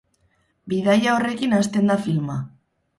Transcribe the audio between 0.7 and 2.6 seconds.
Bidaia horrekin hasten da filma.